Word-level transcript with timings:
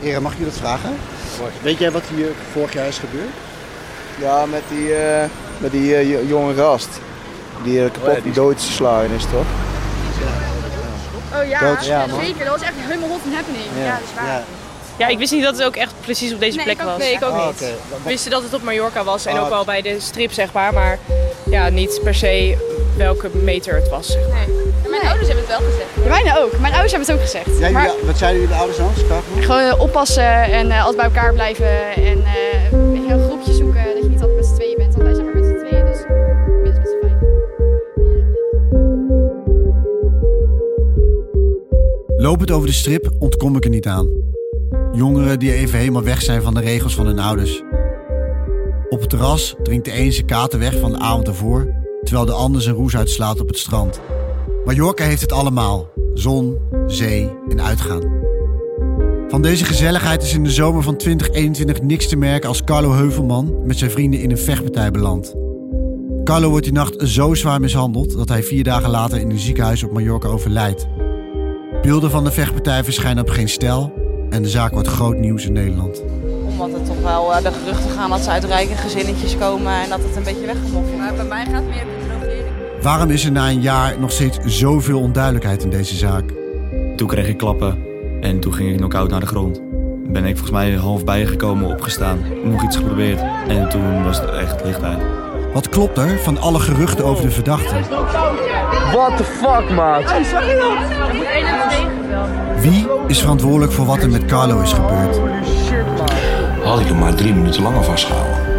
Heren, 0.00 0.22
mag 0.22 0.32
ik 0.32 0.38
je 0.38 0.44
dat 0.44 0.54
vragen? 0.54 0.96
Weet 1.62 1.78
jij 1.78 1.90
wat 1.90 2.02
hier 2.14 2.28
vorig 2.52 2.72
jaar 2.72 2.86
is 2.86 2.98
gebeurd? 2.98 3.30
Ja, 4.20 4.46
met 4.46 4.62
die, 4.68 4.94
eh, 4.94 5.24
met 5.58 5.70
die 5.70 5.94
eh, 5.96 6.10
jo- 6.10 6.26
jonge 6.26 6.54
gast. 6.54 6.88
Die 7.64 7.84
eh, 7.84 7.90
kapot 7.92 8.22
die- 8.22 8.32
doodgeslagen 8.32 9.10
is, 9.10 9.22
toch? 9.22 9.44
Oh 11.42 11.48
ja, 11.48 11.60
Dat- 11.74 11.86
ja, 11.86 12.06
man. 12.06 12.20
zeker. 12.24 12.44
Dat 12.44 12.52
was 12.58 12.62
echt 12.62 12.72
helemaal 12.76 13.08
hot 13.08 13.20
een 13.26 13.32
happening. 13.34 13.64
Ja, 13.84 13.90
dat 13.92 14.00
is 14.08 14.14
waar. 14.14 14.26
Ja. 14.26 14.42
Ja, 14.96 15.06
ik 15.08 15.18
wist 15.18 15.32
niet 15.32 15.42
dat 15.42 15.56
het 15.56 15.66
ook 15.66 15.76
echt 15.76 15.92
precies 16.00 16.32
op 16.32 16.40
deze 16.40 16.56
Nee, 16.56 16.64
plek 16.64 16.76
ik 16.76 16.82
ook 16.82 16.88
was. 16.90 16.98
Nee, 16.98 17.12
ik 17.12 17.24
ook 17.24 17.30
Ah, 17.32 17.46
niet. 17.46 17.58
We 17.58 17.74
wisten 18.04 18.30
dat 18.30 18.42
het 18.42 18.54
op 18.54 18.62
Mallorca 18.62 19.04
was 19.04 19.26
en 19.26 19.36
Ah, 19.36 19.42
ook 19.42 19.48
wel 19.48 19.64
bij 19.64 19.82
de 19.82 20.00
strip, 20.00 20.32
zeg 20.32 20.52
maar. 20.52 20.72
Maar 20.74 20.98
ja, 21.50 21.68
niet 21.68 22.00
per 22.04 22.14
se 22.14 22.56
welke 22.96 23.28
meter 23.32 23.74
het 23.74 23.88
was. 23.88 24.06
Zeg 24.06 24.28
maar. 24.28 24.46
Nee. 24.48 24.59
Mijn 25.02 25.08
ouders 25.12 25.28
hebben 25.28 25.44
het 25.48 25.58
wel 25.58 25.68
gezegd. 25.70 25.90
Ja, 26.02 26.08
mijne 26.08 26.38
ook. 26.44 26.58
Mijn 26.60 26.72
ouders 26.72 26.92
hebben 26.92 27.08
het 27.08 27.16
ook 27.18 27.24
gezegd. 27.28 27.58
Jij, 27.58 27.72
maar 27.72 27.86
jullie- 27.86 28.06
wat 28.06 28.18
zeiden 28.18 28.40
jullie 28.40 28.56
ouders 28.56 28.78
dan? 28.78 28.90
Gewoon 29.40 29.62
eh, 29.62 29.80
oppassen 29.80 30.42
en 30.42 30.70
eh, 30.70 30.78
altijd 30.78 30.96
bij 30.96 31.04
elkaar 31.04 31.32
blijven. 31.32 31.66
En 31.94 32.24
eh, 32.24 32.72
een 33.12 33.22
groepje 33.26 33.52
zoeken. 33.52 33.84
Dat 33.94 34.02
je 34.02 34.08
niet 34.08 34.20
altijd 34.20 34.36
met 34.36 34.46
z'n 34.46 34.54
tweeën 34.54 34.76
bent. 34.76 34.94
Want 34.94 35.06
wij 35.06 35.14
zijn 35.14 35.26
maar 35.26 35.34
met 35.34 35.44
z'n 35.44 35.66
tweeën. 35.66 35.86
Dus 35.86 36.00
minstens 36.62 36.74
met 36.74 36.88
z'n 36.88 36.98
vijf. 37.00 37.18
Lopend 42.16 42.50
over 42.50 42.66
de 42.66 42.72
strip 42.74 43.10
ontkom 43.18 43.56
ik 43.56 43.64
er 43.64 43.70
niet 43.70 43.86
aan. 43.86 44.08
Jongeren 44.92 45.38
die 45.38 45.52
even 45.52 45.78
helemaal 45.78 46.02
weg 46.02 46.22
zijn 46.22 46.42
van 46.42 46.54
de 46.54 46.60
regels 46.60 46.94
van 46.94 47.06
hun 47.06 47.18
ouders. 47.18 47.62
Op 48.88 49.00
het 49.00 49.10
terras 49.10 49.54
drinkt 49.62 49.84
de 49.84 49.98
een 49.98 50.12
zijn 50.12 50.26
kater 50.26 50.58
weg 50.58 50.78
van 50.78 50.92
de 50.92 50.98
avond 50.98 51.28
ervoor, 51.28 51.66
terwijl 52.02 52.26
de 52.26 52.32
ander 52.32 52.62
zijn 52.62 52.74
roes 52.76 52.96
uitslaat 52.96 53.40
op 53.40 53.48
het 53.48 53.58
strand. 53.58 54.00
Mallorca 54.64 55.04
heeft 55.04 55.20
het 55.20 55.32
allemaal: 55.32 55.88
zon, 56.14 56.58
zee 56.86 57.30
en 57.48 57.62
uitgaan. 57.62 58.18
Van 59.28 59.42
deze 59.42 59.64
gezelligheid 59.64 60.22
is 60.22 60.34
in 60.34 60.44
de 60.44 60.50
zomer 60.50 60.82
van 60.82 60.96
2021 60.96 61.82
niks 61.82 62.08
te 62.08 62.16
merken 62.16 62.48
als 62.48 62.64
Carlo 62.64 62.92
Heuvelman 62.92 63.66
met 63.66 63.78
zijn 63.78 63.90
vrienden 63.90 64.20
in 64.20 64.30
een 64.30 64.38
vechtpartij 64.38 64.90
belandt. 64.90 65.34
Carlo 66.24 66.48
wordt 66.48 66.64
die 66.64 66.74
nacht 66.74 67.08
zo 67.08 67.34
zwaar 67.34 67.60
mishandeld 67.60 68.16
dat 68.16 68.28
hij 68.28 68.42
vier 68.42 68.64
dagen 68.64 68.90
later 68.90 69.18
in 69.18 69.30
een 69.30 69.38
ziekenhuis 69.38 69.82
op 69.82 69.92
Mallorca 69.92 70.28
overlijdt. 70.28 70.86
Beelden 71.82 72.10
van 72.10 72.24
de 72.24 72.32
vechtpartij 72.32 72.84
verschijnen 72.84 73.22
op 73.22 73.30
geen 73.30 73.48
stijl 73.48 73.92
en 74.30 74.42
de 74.42 74.48
zaak 74.48 74.72
wordt 74.72 74.88
groot 74.88 75.16
nieuws 75.16 75.46
in 75.46 75.52
Nederland. 75.52 76.02
Omdat 76.46 76.80
er 76.80 76.86
toch 76.86 77.00
wel 77.02 77.34
eh, 77.34 77.42
de 77.42 77.52
geruchten 77.52 77.90
gaan 77.90 78.10
dat 78.10 78.20
ze 78.20 78.30
uit 78.30 78.44
rijke 78.44 78.74
gezinnetjes 78.74 79.38
komen 79.38 79.72
en 79.72 79.88
dat 79.88 80.00
het 80.02 80.16
een 80.16 80.22
beetje 80.22 80.46
weggemoffeld 80.46 80.84
wordt. 80.84 80.98
Maar 80.98 81.14
bij 81.14 81.24
mij 81.24 81.44
gaat 81.44 81.54
het 81.54 81.68
meer. 81.68 82.09
Waarom 82.82 83.10
is 83.10 83.24
er 83.24 83.32
na 83.32 83.48
een 83.48 83.60
jaar 83.60 83.98
nog 83.98 84.12
steeds 84.12 84.38
zoveel 84.44 85.00
onduidelijkheid 85.00 85.62
in 85.62 85.70
deze 85.70 85.96
zaak? 85.96 86.24
Toen 86.96 87.08
kreeg 87.08 87.28
ik 87.28 87.36
klappen 87.36 87.84
en 88.20 88.40
toen 88.40 88.54
ging 88.54 88.70
ik 88.70 88.76
knock-out 88.76 89.10
naar 89.10 89.20
de 89.20 89.26
grond. 89.26 89.60
Ben 90.06 90.24
ik 90.24 90.36
volgens 90.36 90.50
mij 90.50 90.72
half 90.72 91.04
bijgekomen, 91.04 91.70
opgestaan, 91.70 92.18
nog 92.44 92.64
iets 92.64 92.76
geprobeerd. 92.76 93.20
En 93.48 93.68
toen 93.68 94.04
was 94.04 94.20
het 94.20 94.30
echt 94.30 94.64
licht 94.64 94.82
uit. 94.82 95.02
Wat 95.52 95.68
klopt 95.68 95.98
er 95.98 96.18
van 96.18 96.38
alle 96.38 96.58
geruchten 96.58 97.04
over 97.04 97.24
de 97.24 97.30
verdachte? 97.30 97.74
What 98.92 99.16
the 99.16 99.24
fuck, 99.24 99.70
maat? 99.70 100.14
Wie 102.60 102.86
is 103.06 103.20
verantwoordelijk 103.20 103.72
voor 103.72 103.86
wat 103.86 104.02
er 104.02 104.10
met 104.10 104.24
Carlo 104.24 104.60
is 104.60 104.72
gebeurd? 104.72 105.20
Had 106.64 106.80
ik 106.80 106.86
hem 106.86 106.98
maar 106.98 107.14
drie 107.14 107.34
minuten 107.34 107.62
langer 107.62 107.84
vastgehouden. 107.84 108.50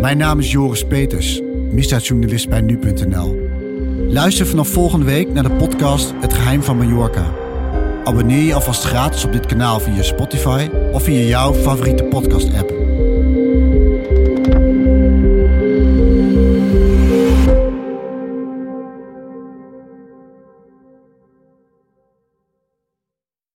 Mijn 0.00 0.18
naam 0.18 0.38
is 0.38 0.52
Joris 0.52 0.84
Peters, 0.84 1.42
misdaadjournalist 1.70 2.48
bij 2.48 2.60
nu.nl. 2.60 3.38
Luister 4.08 4.46
vanaf 4.46 4.68
volgende 4.68 5.04
week 5.04 5.32
naar 5.32 5.42
de 5.42 5.52
podcast 5.52 6.12
Het 6.20 6.34
Geheim 6.34 6.62
van 6.62 6.76
Mallorca. 6.76 7.24
Abonneer 8.04 8.42
je 8.42 8.54
alvast 8.54 8.84
gratis 8.84 9.24
op 9.24 9.32
dit 9.32 9.46
kanaal 9.46 9.80
via 9.80 10.02
Spotify 10.02 10.68
of 10.92 11.02
via 11.02 11.20
jouw 11.20 11.54
favoriete 11.54 12.04
podcast-app. 12.04 12.85